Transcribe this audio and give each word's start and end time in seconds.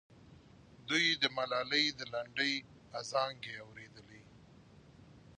دوی 0.87 1.05
د 1.21 1.23
ملالۍ 1.37 1.85
د 1.99 1.99
لنډۍ 2.13 2.53
ازانګې 2.99 3.55
اورېدلې. 3.65 4.23